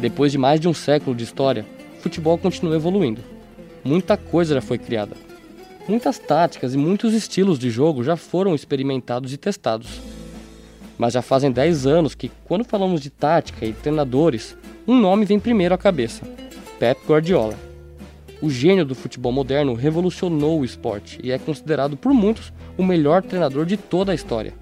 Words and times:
Depois 0.00 0.32
de 0.32 0.38
mais 0.38 0.58
de 0.58 0.66
um 0.66 0.72
século 0.72 1.14
de 1.14 1.24
história, 1.24 1.66
o 1.98 2.02
futebol 2.02 2.38
continua 2.38 2.74
evoluindo. 2.74 3.20
Muita 3.84 4.16
coisa 4.16 4.54
já 4.54 4.62
foi 4.62 4.78
criada. 4.78 5.14
Muitas 5.86 6.18
táticas 6.18 6.72
e 6.72 6.78
muitos 6.78 7.12
estilos 7.12 7.58
de 7.58 7.68
jogo 7.68 8.02
já 8.02 8.16
foram 8.16 8.54
experimentados 8.54 9.30
e 9.34 9.36
testados. 9.36 10.00
Mas 10.96 11.12
já 11.12 11.20
fazem 11.20 11.52
10 11.52 11.86
anos 11.86 12.14
que, 12.14 12.30
quando 12.44 12.64
falamos 12.64 13.02
de 13.02 13.10
tática 13.10 13.66
e 13.66 13.74
treinadores, 13.74 14.56
um 14.88 14.98
nome 14.98 15.26
vem 15.26 15.38
primeiro 15.38 15.74
à 15.74 15.78
cabeça: 15.78 16.26
Pep 16.78 16.98
Guardiola. 17.06 17.58
O 18.40 18.48
gênio 18.48 18.86
do 18.86 18.94
futebol 18.94 19.32
moderno 19.32 19.74
revolucionou 19.74 20.60
o 20.60 20.64
esporte 20.64 21.20
e 21.22 21.30
é 21.30 21.38
considerado 21.38 21.94
por 21.94 22.14
muitos 22.14 22.50
o 22.78 22.82
melhor 22.82 23.22
treinador 23.22 23.66
de 23.66 23.76
toda 23.76 24.12
a 24.12 24.14
história. 24.14 24.54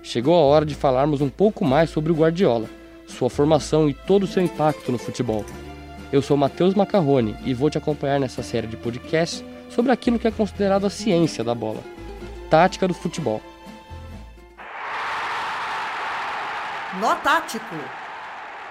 Chegou 0.00 0.36
a 0.36 0.44
hora 0.44 0.64
de 0.64 0.76
falarmos 0.76 1.20
um 1.20 1.28
pouco 1.28 1.64
mais 1.64 1.90
sobre 1.90 2.12
o 2.12 2.14
Guardiola, 2.14 2.68
sua 3.14 3.30
formação 3.30 3.88
e 3.88 3.94
todo 3.94 4.24
o 4.24 4.26
seu 4.26 4.42
impacto 4.42 4.92
no 4.92 4.98
futebol. 4.98 5.44
Eu 6.12 6.20
sou 6.20 6.36
Matheus 6.36 6.74
Macarrone 6.74 7.36
e 7.44 7.54
vou 7.54 7.70
te 7.70 7.78
acompanhar 7.78 8.20
nessa 8.20 8.42
série 8.42 8.66
de 8.66 8.76
podcasts 8.76 9.42
sobre 9.70 9.90
aquilo 9.90 10.18
que 10.18 10.28
é 10.28 10.30
considerado 10.30 10.86
a 10.86 10.90
ciência 10.90 11.42
da 11.42 11.54
bola, 11.54 11.80
tática 12.50 12.86
do 12.86 12.94
futebol. 12.94 13.40
Nó 17.00 17.14
tático. 17.16 17.74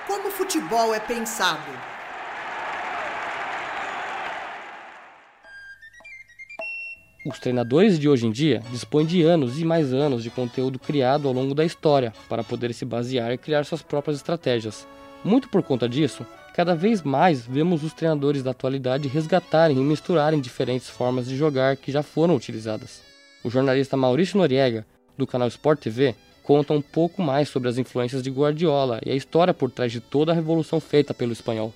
Como 0.07 0.27
o 0.27 0.31
futebol 0.31 0.93
é 0.93 0.99
pensado? 0.99 1.92
Os 7.25 7.39
treinadores 7.39 7.97
de 7.97 8.09
hoje 8.09 8.27
em 8.27 8.31
dia 8.31 8.61
dispõem 8.69 9.05
de 9.05 9.21
anos 9.21 9.57
e 9.57 9.63
mais 9.63 9.93
anos 9.93 10.23
de 10.23 10.29
conteúdo 10.29 10.77
criado 10.77 11.25
ao 11.25 11.33
longo 11.33 11.55
da 11.55 11.63
história 11.63 12.11
para 12.27 12.43
poder 12.43 12.73
se 12.73 12.83
basear 12.83 13.31
e 13.31 13.37
criar 13.37 13.63
suas 13.63 13.81
próprias 13.81 14.17
estratégias. 14.17 14.85
Muito 15.23 15.47
por 15.47 15.63
conta 15.63 15.87
disso, 15.87 16.25
cada 16.53 16.75
vez 16.75 17.01
mais 17.01 17.45
vemos 17.45 17.81
os 17.81 17.93
treinadores 17.93 18.43
da 18.43 18.51
atualidade 18.51 19.07
resgatarem 19.07 19.77
e 19.77 19.79
misturarem 19.79 20.41
diferentes 20.41 20.89
formas 20.89 21.25
de 21.25 21.37
jogar 21.37 21.77
que 21.77 21.93
já 21.93 22.03
foram 22.03 22.35
utilizadas. 22.35 23.01
O 23.41 23.49
jornalista 23.49 23.95
Maurício 23.95 24.37
Noriega, 24.37 24.85
do 25.17 25.25
canal 25.25 25.47
Sport 25.47 25.79
TV, 25.79 26.15
conta 26.43 26.73
um 26.73 26.81
pouco 26.81 27.21
mais 27.21 27.47
sobre 27.47 27.69
as 27.69 27.77
influências 27.77 28.21
de 28.21 28.29
Guardiola 28.29 28.99
e 29.05 29.09
a 29.09 29.15
história 29.15 29.53
por 29.53 29.71
trás 29.71 29.93
de 29.93 30.01
toda 30.01 30.33
a 30.33 30.35
revolução 30.35 30.81
feita 30.81 31.13
pelo 31.13 31.31
espanhol. 31.31 31.73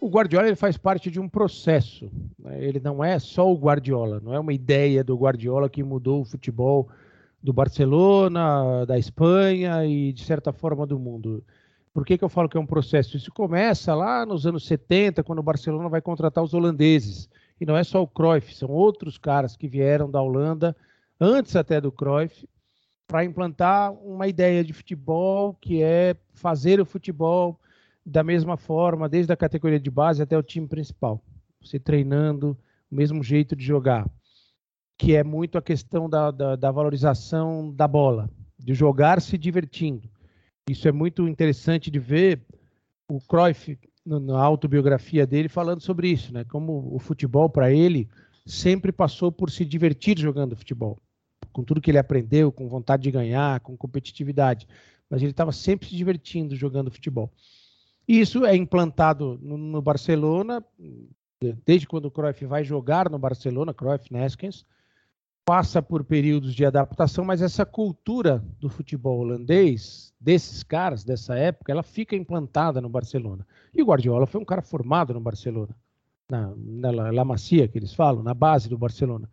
O 0.00 0.08
Guardiola 0.08 0.46
ele 0.46 0.56
faz 0.56 0.78
parte 0.78 1.10
de 1.10 1.20
um 1.20 1.28
processo. 1.28 2.10
Né? 2.38 2.64
Ele 2.64 2.80
não 2.80 3.04
é 3.04 3.18
só 3.18 3.50
o 3.50 3.56
Guardiola, 3.56 4.18
não 4.20 4.32
é 4.32 4.40
uma 4.40 4.52
ideia 4.52 5.04
do 5.04 5.16
Guardiola 5.16 5.68
que 5.68 5.82
mudou 5.82 6.22
o 6.22 6.24
futebol 6.24 6.88
do 7.42 7.52
Barcelona, 7.52 8.84
da 8.86 8.98
Espanha 8.98 9.84
e, 9.84 10.12
de 10.12 10.24
certa 10.24 10.52
forma, 10.52 10.86
do 10.86 10.98
mundo. 10.98 11.44
Por 11.92 12.06
que, 12.06 12.16
que 12.16 12.24
eu 12.24 12.28
falo 12.28 12.48
que 12.48 12.56
é 12.56 12.60
um 12.60 12.66
processo? 12.66 13.16
Isso 13.16 13.32
começa 13.32 13.94
lá 13.94 14.24
nos 14.24 14.46
anos 14.46 14.64
70, 14.66 15.22
quando 15.22 15.40
o 15.40 15.42
Barcelona 15.42 15.88
vai 15.88 16.00
contratar 16.00 16.42
os 16.42 16.54
holandeses. 16.54 17.28
E 17.60 17.66
não 17.66 17.76
é 17.76 17.84
só 17.84 18.02
o 18.02 18.06
Cruyff, 18.06 18.54
são 18.54 18.70
outros 18.70 19.18
caras 19.18 19.56
que 19.56 19.68
vieram 19.68 20.10
da 20.10 20.22
Holanda, 20.22 20.74
antes 21.20 21.56
até 21.56 21.80
do 21.80 21.92
Cruyff, 21.92 22.48
para 23.06 23.24
implantar 23.24 23.92
uma 23.92 24.28
ideia 24.28 24.64
de 24.64 24.72
futebol 24.72 25.54
que 25.60 25.82
é 25.82 26.14
fazer 26.32 26.80
o 26.80 26.86
futebol 26.86 27.58
da 28.04 28.22
mesma 28.22 28.56
forma, 28.56 29.08
desde 29.08 29.32
a 29.32 29.36
categoria 29.36 29.78
de 29.78 29.90
base 29.90 30.22
até 30.22 30.36
o 30.36 30.42
time 30.42 30.66
principal. 30.66 31.22
Você 31.62 31.78
treinando, 31.78 32.56
o 32.90 32.94
mesmo 32.94 33.22
jeito 33.22 33.54
de 33.54 33.64
jogar. 33.64 34.08
Que 34.98 35.14
é 35.14 35.24
muito 35.24 35.56
a 35.58 35.62
questão 35.62 36.08
da, 36.08 36.30
da, 36.30 36.56
da 36.56 36.70
valorização 36.70 37.72
da 37.72 37.86
bola, 37.86 38.30
de 38.58 38.74
jogar 38.74 39.20
se 39.20 39.38
divertindo. 39.38 40.08
Isso 40.68 40.86
é 40.88 40.92
muito 40.92 41.26
interessante 41.28 41.90
de 41.90 41.98
ver 41.98 42.42
o 43.08 43.20
Cruyff, 43.20 43.78
na 44.04 44.40
autobiografia 44.40 45.26
dele, 45.26 45.48
falando 45.48 45.80
sobre 45.80 46.08
isso, 46.08 46.32
né? 46.32 46.44
Como 46.44 46.94
o 46.94 46.98
futebol, 46.98 47.48
para 47.48 47.70
ele, 47.70 48.08
sempre 48.46 48.92
passou 48.92 49.30
por 49.30 49.50
se 49.50 49.64
divertir 49.64 50.18
jogando 50.18 50.56
futebol. 50.56 50.98
Com 51.52 51.62
tudo 51.62 51.80
que 51.80 51.90
ele 51.90 51.98
aprendeu, 51.98 52.50
com 52.50 52.68
vontade 52.68 53.02
de 53.02 53.10
ganhar, 53.10 53.60
com 53.60 53.76
competitividade. 53.76 54.66
Mas 55.08 55.20
ele 55.22 55.32
estava 55.32 55.52
sempre 55.52 55.88
se 55.88 55.96
divertindo 55.96 56.56
jogando 56.56 56.90
futebol. 56.90 57.30
Isso 58.12 58.44
é 58.44 58.56
implantado 58.56 59.38
no, 59.40 59.56
no, 59.56 59.80
Barcelona, 59.80 60.64
desde 61.64 61.86
quando 61.86 62.06
o 62.06 62.10
Cruyff 62.10 62.44
vai 62.44 62.64
jogar 62.64 63.08
no 63.08 63.20
Barcelona, 63.20 63.72
Cruyff 63.72 64.12
Neskens, 64.12 64.66
passa 65.44 65.80
por 65.80 66.02
períodos 66.02 66.52
de 66.52 66.66
adaptação, 66.66 67.24
mas 67.24 67.40
essa 67.40 67.64
cultura 67.64 68.44
do 68.58 68.68
futebol 68.68 69.20
holandês, 69.20 70.12
desses 70.18 70.64
caras 70.64 71.04
dessa 71.04 71.36
época, 71.36 71.70
ela 71.70 71.84
fica 71.84 72.16
implantada 72.16 72.80
no 72.80 72.88
Barcelona. 72.88 73.46
E 73.72 73.80
o 73.80 73.86
Guardiola 73.86 74.26
foi 74.26 74.40
um 74.40 74.44
cara 74.44 74.60
formado 74.60 75.14
no 75.14 75.20
Barcelona, 75.20 75.76
na, 76.28 76.52
na 76.56 77.12
La 77.12 77.24
Macia, 77.24 77.68
que 77.68 77.78
eles 77.78 77.94
falam, 77.94 78.24
na 78.24 78.34
base 78.34 78.68
do 78.68 78.76
Barcelona. 78.76 79.30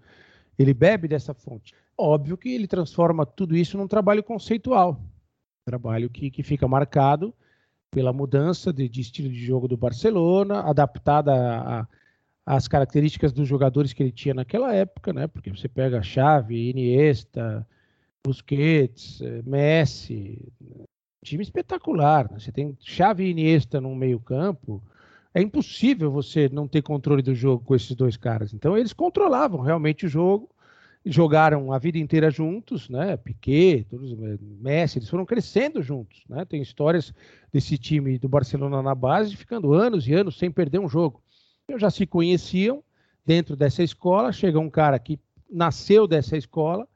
Ele 0.55 0.75
bebe 0.75 1.07
dessa 1.07 1.33
fonte. 1.33 1.73
Óbvio 1.97 2.37
que 2.37 2.49
ele 2.49 2.67
transforma 2.67 3.25
tudo 3.25 3.57
isso 3.57 3.75
num 3.75 3.87
trabalho 3.87 4.23
conceitual, 4.23 5.01
trabalho 5.65 6.11
que, 6.11 6.29
que 6.29 6.43
fica 6.43 6.67
marcado 6.67 7.33
pela 7.91 8.13
mudança 8.13 8.71
de, 8.73 8.87
de, 8.87 9.01
estilo 9.01 9.29
de 9.29 9.45
jogo 9.45 9.67
do 9.67 9.77
Barcelona, 9.77 10.61
adaptada 10.61 11.87
às 12.45 12.67
características 12.67 13.31
dos 13.33 13.47
jogadores 13.47 13.93
que 13.93 14.03
ele 14.03 14.11
tinha 14.11 14.33
naquela 14.33 14.73
época, 14.73 15.13
né? 15.13 15.27
Porque 15.27 15.49
você 15.49 15.67
pega 15.67 16.03
Xavi, 16.03 16.69
Iniesta, 16.69 17.67
Busquets, 18.25 19.21
eh, 19.21 19.41
Messi, 19.45 20.51
time 21.23 21.43
espetacular. 21.43 22.29
Né? 22.31 22.39
Você 22.39 22.51
tem 22.51 22.77
Xavi 22.81 23.25
e 23.25 23.31
Iniesta 23.31 23.79
no 23.79 23.95
meio-campo. 23.95 24.81
É 25.33 25.41
impossível 25.41 26.11
você 26.11 26.49
não 26.49 26.67
ter 26.67 26.81
controle 26.81 27.21
do 27.21 27.35
jogo 27.35 27.63
com 27.63 27.75
esses 27.75 27.95
dois 27.95 28.17
caras. 28.17 28.53
Então 28.53 28.77
eles 28.77 28.93
controlavam 28.93 29.61
realmente 29.61 30.05
o 30.05 30.09
jogo 30.09 30.49
jogaram 31.09 31.71
a 31.71 31.77
vida 31.77 31.97
inteira 31.97 32.29
juntos, 32.29 32.89
né? 32.89 33.17
Piquet, 33.17 33.85
todos, 33.89 34.13
Messi, 34.39 34.99
eles 34.99 35.09
foram 35.09 35.25
crescendo 35.25 35.81
juntos, 35.81 36.23
né? 36.29 36.45
Tem 36.45 36.61
histórias 36.61 37.13
desse 37.51 37.77
time 37.77 38.17
do 38.17 38.27
Barcelona 38.27 38.81
na 38.81 38.95
base 38.95 39.35
ficando 39.35 39.73
anos 39.73 40.07
e 40.07 40.13
anos 40.13 40.37
sem 40.37 40.51
perder 40.51 40.79
um 40.79 40.89
jogo. 40.89 41.21
Eu 41.67 41.79
já 41.79 41.89
se 41.89 42.05
conheciam 42.05 42.83
dentro 43.25 43.55
dessa 43.55 43.83
escola, 43.83 44.31
chega 44.31 44.59
um 44.59 44.69
cara 44.69 44.97
que 44.97 45.19
nasceu 45.49 46.07
dessa 46.07 46.37
escola, 46.37 46.87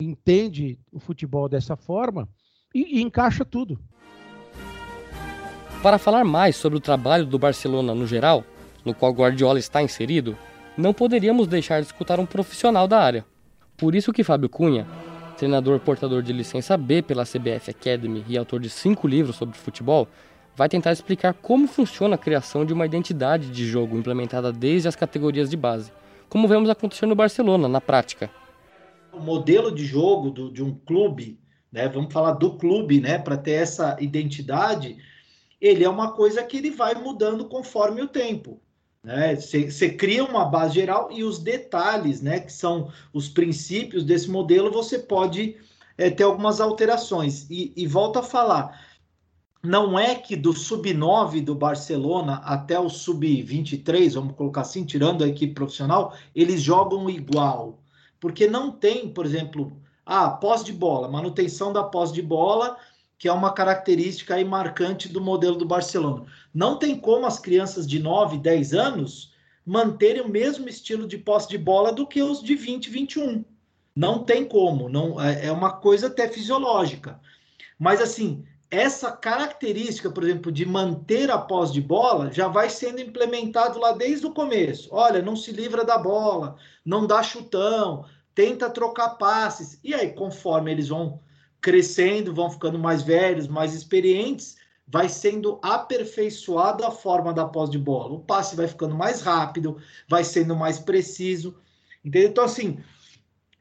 entende 0.00 0.78
o 0.92 0.98
futebol 0.98 1.48
dessa 1.48 1.76
forma 1.76 2.28
e, 2.74 2.98
e 2.98 3.02
encaixa 3.02 3.44
tudo. 3.44 3.78
Para 5.82 5.98
falar 5.98 6.24
mais 6.24 6.56
sobre 6.56 6.78
o 6.78 6.80
trabalho 6.80 7.26
do 7.26 7.38
Barcelona 7.38 7.94
no 7.94 8.06
geral, 8.06 8.44
no 8.84 8.94
qual 8.94 9.12
Guardiola 9.12 9.58
está 9.58 9.82
inserido, 9.82 10.36
não 10.76 10.92
poderíamos 10.92 11.46
deixar 11.46 11.80
de 11.80 11.86
escutar 11.86 12.18
um 12.20 12.26
profissional 12.26 12.88
da 12.88 13.00
área. 13.00 13.24
Por 13.76 13.94
isso 13.94 14.10
que 14.10 14.24
Fábio 14.24 14.48
Cunha, 14.48 14.86
treinador 15.36 15.78
portador 15.80 16.22
de 16.22 16.32
licença 16.32 16.78
B 16.78 17.02
pela 17.02 17.26
CBF 17.26 17.70
Academy 17.70 18.24
e 18.26 18.38
autor 18.38 18.58
de 18.58 18.70
cinco 18.70 19.06
livros 19.06 19.36
sobre 19.36 19.58
futebol, 19.58 20.08
vai 20.56 20.66
tentar 20.66 20.92
explicar 20.92 21.34
como 21.34 21.68
funciona 21.68 22.14
a 22.14 22.18
criação 22.18 22.64
de 22.64 22.72
uma 22.72 22.86
identidade 22.86 23.50
de 23.50 23.66
jogo 23.66 23.98
implementada 23.98 24.50
desde 24.50 24.88
as 24.88 24.96
categorias 24.96 25.50
de 25.50 25.58
base, 25.58 25.92
como 26.30 26.48
vemos 26.48 26.70
acontecer 26.70 27.04
no 27.04 27.14
Barcelona, 27.14 27.68
na 27.68 27.80
prática. 27.80 28.30
O 29.12 29.20
modelo 29.20 29.74
de 29.74 29.84
jogo 29.84 30.30
do, 30.30 30.50
de 30.50 30.62
um 30.62 30.74
clube, 30.74 31.38
né, 31.70 31.86
vamos 31.86 32.10
falar 32.10 32.32
do 32.32 32.56
clube, 32.56 32.98
né, 32.98 33.18
para 33.18 33.36
ter 33.36 33.52
essa 33.52 33.98
identidade, 34.00 34.96
ele 35.60 35.84
é 35.84 35.88
uma 35.88 36.12
coisa 36.12 36.42
que 36.42 36.56
ele 36.56 36.70
vai 36.70 36.94
mudando 36.94 37.44
conforme 37.46 38.00
o 38.00 38.08
tempo. 38.08 38.58
Você 39.06 39.88
né? 39.88 39.94
cria 39.94 40.24
uma 40.24 40.44
base 40.44 40.74
geral 40.74 41.08
e 41.12 41.22
os 41.22 41.38
detalhes, 41.38 42.20
né, 42.20 42.40
que 42.40 42.52
são 42.52 42.90
os 43.12 43.28
princípios 43.28 44.02
desse 44.02 44.28
modelo, 44.28 44.72
você 44.72 44.98
pode 44.98 45.56
é, 45.96 46.10
ter 46.10 46.24
algumas 46.24 46.60
alterações. 46.60 47.46
E, 47.48 47.72
e 47.76 47.86
volto 47.86 48.18
a 48.18 48.22
falar, 48.22 48.84
não 49.62 49.96
é 49.96 50.16
que 50.16 50.34
do 50.34 50.52
sub-9 50.52 51.44
do 51.44 51.54
Barcelona 51.54 52.42
até 52.44 52.80
o 52.80 52.88
sub-23, 52.88 54.14
vamos 54.14 54.34
colocar 54.34 54.62
assim, 54.62 54.84
tirando 54.84 55.22
a 55.22 55.28
equipe 55.28 55.54
profissional, 55.54 56.12
eles 56.34 56.60
jogam 56.60 57.08
igual. 57.08 57.78
Porque 58.18 58.48
não 58.48 58.72
tem, 58.72 59.08
por 59.08 59.24
exemplo, 59.24 59.80
a 60.04 60.24
ah, 60.24 60.30
pós 60.30 60.64
de 60.64 60.72
bola, 60.72 61.08
manutenção 61.08 61.72
da 61.72 61.84
pós 61.84 62.12
de 62.12 62.22
bola 62.22 62.76
que 63.18 63.28
é 63.28 63.32
uma 63.32 63.52
característica 63.52 64.34
aí 64.34 64.44
marcante 64.44 65.08
do 65.08 65.20
modelo 65.20 65.56
do 65.56 65.66
Barcelona. 65.66 66.24
Não 66.52 66.78
tem 66.78 66.98
como 66.98 67.26
as 67.26 67.38
crianças 67.38 67.86
de 67.86 67.98
9, 67.98 68.38
10 68.38 68.74
anos 68.74 69.32
manterem 69.64 70.22
o 70.22 70.28
mesmo 70.28 70.68
estilo 70.68 71.06
de 71.06 71.18
posse 71.18 71.48
de 71.48 71.58
bola 71.58 71.92
do 71.92 72.06
que 72.06 72.22
os 72.22 72.42
de 72.42 72.54
20, 72.54 72.90
21. 72.90 73.44
Não 73.94 74.22
tem 74.22 74.44
como, 74.44 74.88
não 74.88 75.20
é, 75.20 75.46
é 75.46 75.52
uma 75.52 75.72
coisa 75.72 76.08
até 76.08 76.28
fisiológica. 76.28 77.18
Mas 77.78 78.00
assim, 78.00 78.44
essa 78.70 79.10
característica, 79.12 80.10
por 80.10 80.22
exemplo, 80.22 80.52
de 80.52 80.66
manter 80.66 81.30
a 81.30 81.38
posse 81.38 81.72
de 81.72 81.80
bola, 81.80 82.30
já 82.30 82.48
vai 82.48 82.68
sendo 82.68 83.00
implementado 83.00 83.78
lá 83.78 83.92
desde 83.92 84.26
o 84.26 84.34
começo. 84.34 84.88
Olha, 84.92 85.22
não 85.22 85.34
se 85.34 85.50
livra 85.50 85.84
da 85.84 85.96
bola, 85.96 86.56
não 86.84 87.06
dá 87.06 87.22
chutão, 87.22 88.04
tenta 88.34 88.68
trocar 88.68 89.10
passes. 89.10 89.80
E 89.82 89.94
aí, 89.94 90.12
conforme 90.12 90.70
eles 90.70 90.88
vão 90.88 91.20
crescendo, 91.66 92.32
vão 92.32 92.48
ficando 92.48 92.78
mais 92.78 93.02
velhos, 93.02 93.48
mais 93.48 93.74
experientes, 93.74 94.56
vai 94.86 95.08
sendo 95.08 95.58
aperfeiçoada 95.60 96.86
a 96.86 96.92
forma 96.92 97.34
da 97.34 97.44
posse 97.44 97.72
de 97.72 97.78
bola. 97.78 98.14
O 98.14 98.20
passe 98.20 98.54
vai 98.54 98.68
ficando 98.68 98.94
mais 98.94 99.20
rápido, 99.20 99.76
vai 100.08 100.22
sendo 100.22 100.54
mais 100.54 100.78
preciso. 100.78 101.56
Entendeu? 102.04 102.30
Então, 102.30 102.44
assim, 102.44 102.78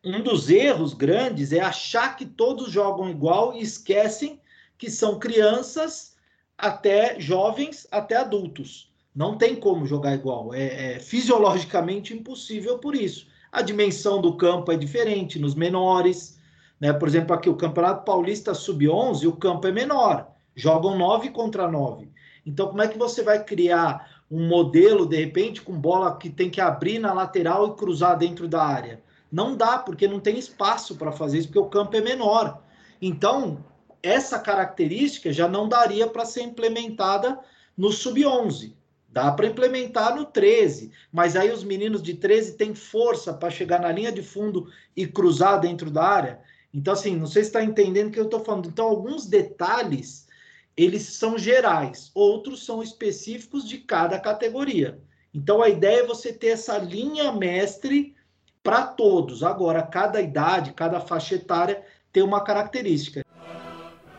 um 0.04 0.22
dos 0.22 0.52
erros 0.52 0.94
grandes 0.94 1.52
é 1.52 1.60
achar 1.62 2.16
que 2.16 2.28
todos 2.28 2.72
jogam 2.72 3.10
igual 3.10 3.56
e 3.56 3.62
esquecem 3.64 4.40
que 4.78 4.92
são 4.92 5.18
crianças 5.18 6.16
até 6.56 7.20
jovens, 7.20 7.88
até 7.90 8.18
adultos. 8.18 8.94
Não 9.16 9.36
tem 9.36 9.56
como 9.56 9.88
jogar 9.88 10.14
igual. 10.14 10.54
É, 10.54 10.94
é 10.94 11.00
fisiologicamente 11.00 12.14
impossível 12.14 12.78
por 12.78 12.94
isso. 12.94 13.26
A 13.52 13.64
dimensão 13.64 14.22
do 14.22 14.38
campo 14.38 14.72
é 14.72 14.78
diferente 14.78 15.40
nos 15.40 15.56
menores. 15.56 16.38
Né? 16.80 16.94
Por 16.94 17.08
exemplo, 17.08 17.36
aqui 17.36 17.50
o 17.50 17.56
Campeonato 17.56 18.06
Paulista 18.06 18.54
Sub-11, 18.54 19.28
o 19.28 19.36
campo 19.36 19.68
é 19.68 19.72
menor. 19.72 20.28
Jogam 20.56 20.98
9 20.98 21.30
contra 21.30 21.70
9. 21.70 22.10
Então, 22.46 22.68
como 22.68 22.82
é 22.82 22.88
que 22.88 22.98
você 22.98 23.24
vai 23.24 23.44
criar 23.44 24.24
um 24.30 24.48
modelo, 24.48 25.06
de 25.06 25.18
repente, 25.18 25.62
com 25.62 25.74
bola 25.74 26.18
que 26.18 26.30
tem 26.30 26.50
que 26.50 26.62
abrir 26.62 27.00
na 27.00 27.14
lateral 27.14 27.68
e 27.68 27.76
cruzar 27.76 28.18
dentro 28.18 28.48
da 28.48 28.64
área? 28.64 29.02
Não 29.32 29.56
dá, 29.56 29.78
porque 29.78 30.08
não 30.08 30.20
tem 30.20 30.38
espaço 30.38 30.96
para 30.96 31.12
fazer 31.12 31.40
isso, 31.40 31.48
porque 31.48 31.60
o 31.60 31.70
campo 31.70 31.96
é 31.96 32.02
menor. 32.02 32.62
Então, 33.02 33.64
essa 34.02 34.40
característica 34.40 35.34
já 35.34 35.48
não 35.48 35.68
daria 35.68 36.08
para 36.08 36.26
ser 36.26 36.44
implementada 36.44 37.40
no 37.76 37.92
sub-11. 37.92 38.74
Dá 39.10 39.32
para 39.32 39.48
implementar 39.48 40.16
no 40.16 40.26
13, 40.26 40.92
mas 41.12 41.36
aí 41.36 41.50
os 41.50 41.64
meninos 41.64 42.04
de 42.04 42.14
13 42.14 42.58
têm 42.58 42.76
força 42.76 43.34
para 43.34 43.50
chegar 43.50 43.80
na 43.80 43.92
linha 43.92 44.12
de 44.12 44.22
fundo 44.22 44.68
e 44.96 45.08
cruzar 45.08 45.60
dentro 45.60 45.90
da 45.90 46.04
área. 46.04 46.40
Então, 46.76 46.94
assim, 46.94 47.16
não 47.16 47.26
sei 47.26 47.42
se 47.42 47.50
está 47.50 47.64
entendendo 47.64 48.10
o 48.10 48.12
que 48.12 48.20
eu 48.20 48.26
estou 48.26 48.44
falando. 48.44 48.68
Então, 48.68 48.86
alguns 48.86 49.26
detalhes, 49.26 50.28
eles 50.76 51.04
são 51.04 51.38
gerais, 51.38 52.12
outros 52.14 52.66
são 52.66 52.84
específicos 52.84 53.66
de 53.66 53.78
cada 53.78 54.20
categoria. 54.20 55.00
Então, 55.34 55.62
a 55.62 55.70
ideia 55.70 56.02
é 56.02 56.06
você 56.06 56.34
ter 56.34 56.48
essa 56.48 56.78
linha 56.78 57.32
mestre 57.32 58.14
para 58.62 58.86
todos. 58.86 59.42
Agora, 59.42 59.82
cada 59.84 60.20
idade, 60.20 60.74
cada 60.74 61.00
faixa 61.00 61.36
etária 61.36 61.82
tem 62.12 62.22
uma 62.22 62.44
característica. 62.44 63.24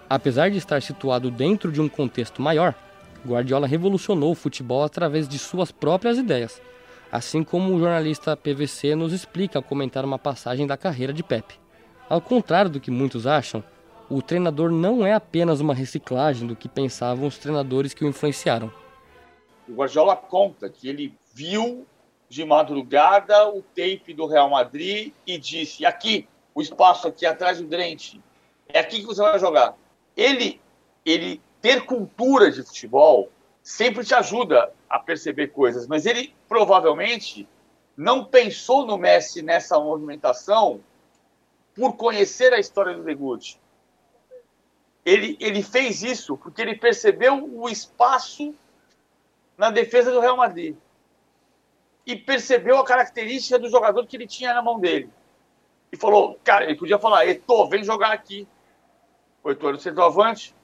Apesar 0.09 0.50
de 0.50 0.56
estar 0.56 0.81
situado 0.81 1.31
dentro 1.31 1.70
de 1.70 1.81
um 1.82 1.91
contexto 1.91 2.41
maior, 2.41 2.75
Guardiola 3.26 3.67
revolucionou 3.67 4.32
o 4.32 4.37
futebol 4.37 4.82
através 4.82 5.29
de 5.29 5.38
suas 5.38 5.70
próprias 5.70 6.17
ideias, 6.17 6.62
assim 7.12 7.44
como 7.44 7.75
o 7.75 7.79
jornalista 7.79 8.35
PVC 8.35 8.94
nos 8.94 9.12
explica 9.12 9.59
ao 9.59 9.62
comentar 9.62 10.06
uma 10.06 10.19
passagem 10.19 10.67
da 10.67 10.76
carreira 10.76 11.12
de 11.12 11.23
Pepe. 11.23 11.66
Ao 12.08 12.20
contrário 12.20 12.70
do 12.70 12.81
que 12.81 12.91
muitos 12.91 13.26
acham, 13.26 13.64
o 14.08 14.23
treinador 14.23 14.70
não 14.70 15.05
é 15.05 15.12
apenas 15.12 15.61
uma 15.61 15.75
reciclagem 15.75 16.47
do 16.47 16.55
que 16.55 16.69
pensavam 16.69 17.26
os 17.26 17.37
treinadores 17.37 17.93
que 17.93 18.05
o 18.05 18.08
influenciaram. 18.08 18.73
O 19.69 19.75
Guardiola 19.75 20.14
conta 20.14 20.70
que 20.70 20.88
ele 20.88 21.12
viu 21.35 21.85
de 22.29 22.44
madrugada 22.44 23.49
o 23.49 23.61
tape 23.61 24.14
do 24.14 24.26
Real 24.26 24.49
Madrid 24.49 25.12
e 25.26 25.37
disse: 25.37 25.85
aqui, 25.85 26.29
o 26.55 26.62
espaço 26.62 27.08
aqui 27.08 27.26
atrás 27.26 27.58
do 27.61 27.67
Drente, 27.67 28.23
é 28.69 28.79
aqui 28.79 29.00
que 29.00 29.06
você 29.06 29.23
vai 29.23 29.38
jogar. 29.41 29.75
Ele, 30.17 30.61
ele 31.05 31.41
ter 31.61 31.85
cultura 31.85 32.52
de 32.52 32.62
futebol 32.62 33.31
sempre 33.64 34.05
te 34.05 34.14
ajuda 34.14 34.73
a 34.88 35.00
perceber 35.00 35.49
coisas, 35.49 35.88
mas 35.88 36.06
ele 36.06 36.32
provavelmente 36.49 37.49
não 37.97 38.25
pensou 38.25 38.87
no 38.87 38.97
Messi 38.97 39.43
nessa 39.43 39.81
movimentação 39.81 40.81
por 41.76 41.96
conhecer 41.96 42.52
a 42.55 42.58
história 42.58 42.94
do 42.94 43.05
Deguti. 43.05 43.61
Ele, 45.05 45.37
ele 45.38 45.62
fez 45.62 46.02
isso 46.02 46.37
porque 46.37 46.62
ele 46.62 46.75
percebeu 46.75 47.49
o 47.55 47.69
espaço 47.69 48.55
na 49.56 49.70
defesa 49.70 50.11
do 50.11 50.20
Real 50.20 50.37
Madrid 50.37 50.76
e 52.05 52.17
percebeu 52.17 52.78
a 52.78 52.84
característica 52.84 53.58
do 53.58 53.69
jogador 53.69 54.06
que 54.06 54.17
ele 54.17 54.26
tinha 54.26 54.55
na 54.55 54.62
mão 54.62 54.81
dele. 54.81 55.11
E 55.93 55.96
falou, 55.96 56.38
cara, 56.43 56.64
ele 56.64 56.76
podia 56.76 56.99
falar, 56.99 57.26
Eto'o, 57.26 57.69
vem 57.69 57.84
jogar 57.84 58.12
aqui. 58.12 58.49
O 59.43 59.50
Eto'o 59.50 59.69
era 59.69 59.76
o 59.76 59.81
centroavante. 59.81 60.55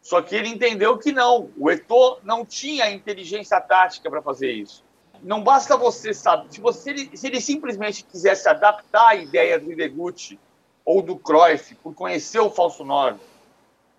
Só 0.00 0.20
que 0.20 0.34
ele 0.34 0.48
entendeu 0.48 0.98
que 0.98 1.12
não. 1.12 1.50
O 1.56 1.70
Eto'o 1.70 2.18
não 2.24 2.44
tinha 2.44 2.90
inteligência 2.90 3.60
tática 3.60 4.10
para 4.10 4.20
fazer 4.20 4.52
isso. 4.52 4.84
Não 5.22 5.42
basta 5.42 5.76
você 5.76 6.12
saber. 6.12 6.46
Se, 6.50 6.60
você, 6.60 7.10
se 7.14 7.26
ele 7.26 7.40
simplesmente 7.40 8.04
quisesse 8.04 8.48
adaptar 8.48 9.08
a 9.08 9.14
ideia 9.14 9.58
do 9.58 9.72
Ideguchi 9.72 10.38
ou 10.84 11.00
do 11.00 11.16
Cruyff 11.16 11.74
por 11.76 11.94
conhecer 11.94 12.40
o 12.40 12.50
falso 12.50 12.84
9 12.84 13.20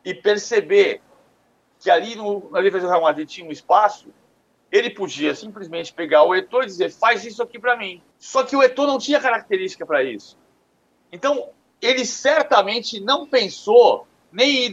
e 0.04 0.14
perceber 0.14 1.02
que 1.80 1.90
ali 1.90 2.16
no, 2.16 2.50
na 2.52 2.62
defesa 2.62 2.88
do 2.88 2.90
Real 2.90 3.02
Madrid 3.02 3.28
tinha 3.28 3.48
um 3.48 3.52
espaço, 3.52 4.08
ele 4.72 4.90
podia 4.90 5.34
simplesmente 5.36 5.94
pegar 5.94 6.24
o 6.24 6.36
Eto'o 6.36 6.64
e 6.64 6.66
dizer, 6.66 6.92
faz 6.92 7.24
isso 7.24 7.42
aqui 7.42 7.60
para 7.60 7.78
mim. 7.78 8.02
Só 8.18 8.44
que 8.44 8.56
o 8.56 8.64
Eto'o 8.64 8.88
não 8.88 8.98
tinha 8.98 9.20
característica 9.20 9.86
para 9.86 10.04
isso. 10.04 10.38
Então, 11.12 11.50
ele 11.82 12.06
certamente 12.06 13.00
não 13.00 13.28
pensou 13.28 14.08
nem 14.32 14.66
em 14.66 14.72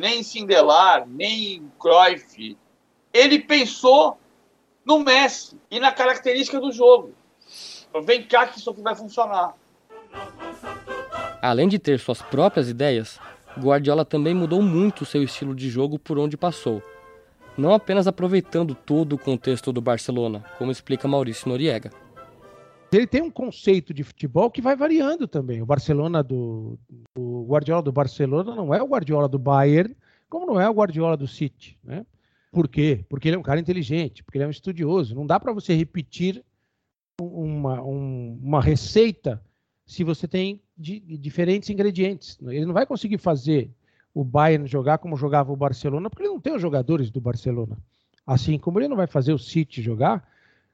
nem 0.00 0.20
em 0.20 0.22
Sindelar, 0.22 1.04
nem 1.06 1.54
em 1.54 1.72
Cruyff. 1.78 2.56
Ele 3.12 3.40
pensou 3.40 4.18
no 4.84 4.98
Messi 5.00 5.56
e 5.70 5.80
na 5.80 5.92
característica 5.92 6.60
do 6.60 6.72
jogo. 6.72 7.12
Vem 8.04 8.22
cá 8.22 8.46
que 8.46 8.58
isso 8.58 8.70
aqui 8.70 8.82
vai 8.82 8.94
funcionar. 8.94 9.54
Além 11.40 11.68
de 11.68 11.78
ter 11.78 11.98
suas 11.98 12.20
próprias 12.20 12.68
ideias, 12.68 13.18
Guardiola 13.58 14.04
também 14.04 14.34
mudou 14.34 14.60
muito 14.60 15.04
seu 15.04 15.22
estilo 15.22 15.54
de 15.54 15.68
jogo 15.68 15.98
por 15.98 16.18
onde 16.18 16.36
passou 16.36 16.82
não 17.56 17.72
apenas 17.72 18.06
aproveitando 18.06 18.74
todo 18.74 19.14
o 19.14 19.18
contexto 19.18 19.72
do 19.72 19.80
Barcelona, 19.80 20.44
como 20.58 20.72
explica 20.72 21.08
Maurício 21.08 21.48
Noriega. 21.48 21.90
Ele 22.92 23.06
tem 23.06 23.22
um 23.22 23.30
conceito 23.30 23.92
de 23.92 24.04
futebol 24.04 24.50
que 24.50 24.62
vai 24.62 24.76
variando 24.76 25.26
também. 25.26 25.60
O 25.60 25.66
Barcelona 25.66 26.22
do 26.22 26.78
o 27.16 27.44
Guardiola 27.44 27.82
do 27.82 27.90
Barcelona 27.90 28.54
não 28.54 28.72
é 28.72 28.80
o 28.80 28.86
Guardiola 28.86 29.28
do 29.28 29.38
Bayern, 29.38 29.96
como 30.28 30.46
não 30.46 30.60
é 30.60 30.68
o 30.68 30.72
Guardiola 30.72 31.16
do 31.16 31.26
City, 31.26 31.76
né? 31.82 32.06
Por 32.54 32.68
quê? 32.68 33.04
Porque 33.08 33.28
ele 33.28 33.34
é 33.34 33.38
um 33.38 33.42
cara 33.42 33.58
inteligente, 33.58 34.22
porque 34.22 34.38
ele 34.38 34.44
é 34.44 34.46
um 34.46 34.50
estudioso. 34.50 35.12
Não 35.12 35.26
dá 35.26 35.40
para 35.40 35.52
você 35.52 35.74
repetir 35.74 36.44
uma, 37.20 37.82
um, 37.82 38.38
uma 38.40 38.62
receita 38.62 39.42
se 39.84 40.04
você 40.04 40.28
tem 40.28 40.62
de, 40.78 41.00
diferentes 41.18 41.68
ingredientes. 41.68 42.38
Ele 42.40 42.64
não 42.64 42.72
vai 42.72 42.86
conseguir 42.86 43.18
fazer 43.18 43.70
o 44.14 44.22
Bayern 44.22 44.68
jogar 44.68 44.98
como 44.98 45.16
jogava 45.16 45.52
o 45.52 45.56
Barcelona, 45.56 46.08
porque 46.08 46.22
ele 46.22 46.32
não 46.32 46.40
tem 46.40 46.54
os 46.54 46.62
jogadores 46.62 47.10
do 47.10 47.20
Barcelona. 47.20 47.76
Assim 48.24 48.56
como 48.56 48.78
ele 48.78 48.86
não 48.86 48.96
vai 48.96 49.08
fazer 49.08 49.32
o 49.32 49.38
City 49.38 49.82
jogar 49.82 50.24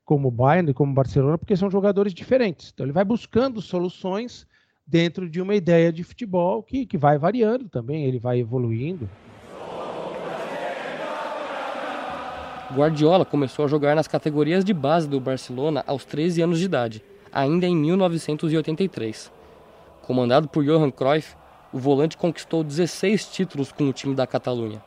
como 0.05 0.29
o 0.29 0.31
Bayern 0.31 0.71
e 0.71 0.75
como 0.75 0.93
o 0.93 0.95
Barcelona, 0.95 1.39
porque 1.39 1.57
são 1.57 1.71
jogadores 1.71 2.13
diferentes. 2.13 2.73
Então 2.75 2.85
ele 2.85 2.93
vai 2.93 3.07
buscando 3.07 3.63
soluções 3.63 4.47
dentro 4.87 5.31
de 5.31 5.41
uma 5.41 5.55
ideia 5.55 5.91
de 5.91 6.05
futebol 6.05 6.63
que, 6.63 6.85
que 6.85 6.99
vai 6.99 7.17
variando 7.17 7.71
também, 7.71 8.05
ele 8.05 8.19
vai 8.19 8.39
evoluindo. 8.39 9.09
Guardiola 12.73 13.25
começou 13.25 13.65
a 13.65 13.69
jogar 13.69 13.97
nas 13.97 14.07
categorias 14.07 14.65
de 14.65 14.73
base 14.73 15.09
do 15.09 15.19
Barcelona 15.19 15.83
aos 15.89 16.05
13 16.05 16.43
anos 16.43 16.59
de 16.61 16.67
idade, 16.67 17.03
ainda 17.33 17.67
em 17.67 17.75
1983. 17.75 19.31
Comandado 20.03 20.47
por 20.49 20.65
Johan 20.65 20.91
Cruyff, 20.93 21.35
o 21.73 21.79
volante 21.79 22.17
conquistou 22.17 22.63
16 22.63 23.27
títulos 23.27 23.73
com 23.73 23.89
o 23.89 23.93
time 23.93 24.15
da 24.15 24.25
Catalunha. 24.25 24.81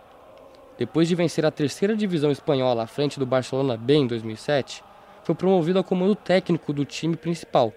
Depois 0.78 1.10
de 1.10 1.16
vencer 1.16 1.46
a 1.46 1.52
terceira 1.52 1.94
divisão 1.94 2.32
espanhola 2.32 2.84
à 2.84 2.88
frente 2.88 3.20
do 3.20 3.26
Barcelona 3.26 3.76
B 3.76 3.96
em 3.96 4.08
2007, 4.08 4.82
foi 5.26 5.36
promovido 5.36 5.78
ao 5.78 5.84
comando 5.84 6.16
técnico 6.16 6.72
do 6.72 6.86
time 6.86 7.18
principal, 7.18 7.74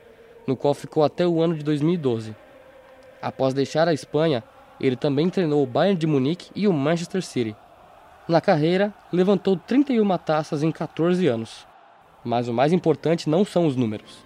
no 0.47 0.57
qual 0.57 0.73
ficou 0.73 1.03
até 1.03 1.27
o 1.27 1.43
ano 1.43 1.57
de 1.57 1.65
2012. 1.65 2.35
Após 3.21 3.53
deixar 3.53 3.89
a 3.89 3.95
Espanha, 3.95 4.45
ele 4.81 4.95
também 4.95 5.29
treinou 5.29 5.65
o 5.65 5.67
Bayern 5.67 5.99
de 5.99 6.07
Munique 6.07 6.51
e 6.55 6.69
o 6.69 6.73
Manchester 6.73 7.23
City. 7.23 7.57
Na 8.29 8.41
carreira, 8.41 8.93
levantou 9.13 9.57
31 9.57 10.19
taças 10.19 10.63
em 10.63 10.73
14 10.73 11.27
anos. 11.27 11.67
Mas 12.25 12.49
o 12.49 12.53
mais 12.53 12.73
importante 12.73 13.31
não 13.31 13.45
são 13.45 13.67
os 13.67 13.77
números. 13.77 14.25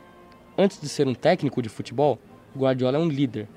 Antes 0.57 0.81
de 0.81 0.89
ser 0.89 1.07
um 1.07 1.15
técnico 1.15 1.61
de 1.61 1.69
futebol, 1.69 2.19
Guardiola 2.57 2.97
é 2.97 3.01
um 3.01 3.09
líder 3.09 3.49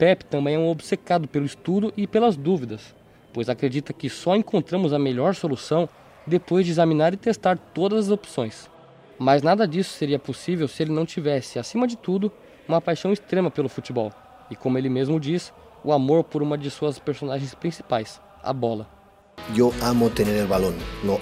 Pep 0.00 0.24
também 0.24 0.54
é 0.54 0.58
um 0.58 0.70
obcecado 0.70 1.28
pelo 1.28 1.44
estudo 1.44 1.92
e 1.94 2.06
pelas 2.06 2.34
dúvidas, 2.34 2.94
pois 3.34 3.50
acredita 3.50 3.92
que 3.92 4.08
só 4.08 4.34
encontramos 4.34 4.94
a 4.94 4.98
melhor 4.98 5.34
solução 5.34 5.86
depois 6.26 6.64
de 6.64 6.72
examinar 6.72 7.12
e 7.12 7.18
testar 7.18 7.58
todas 7.58 8.06
as 8.06 8.10
opções. 8.10 8.70
Mas 9.18 9.42
nada 9.42 9.68
disso 9.68 9.90
seria 9.90 10.18
possível 10.18 10.66
se 10.66 10.82
ele 10.82 10.90
não 10.90 11.04
tivesse, 11.04 11.58
acima 11.58 11.86
de 11.86 11.98
tudo, 11.98 12.32
uma 12.66 12.80
paixão 12.80 13.12
extrema 13.12 13.50
pelo 13.50 13.68
futebol 13.68 14.10
e, 14.50 14.56
como 14.56 14.78
ele 14.78 14.88
mesmo 14.88 15.20
diz, 15.20 15.52
o 15.84 15.92
amor 15.92 16.24
por 16.24 16.42
uma 16.42 16.56
de 16.56 16.70
suas 16.70 16.98
personagens 16.98 17.54
principais, 17.54 18.22
a 18.42 18.54
bola. 18.54 18.99
Eu 19.56 19.74
amo 19.82 20.08
ter 20.10 20.44
o 20.44 20.46
balão, 20.46 20.74
não 21.02 21.18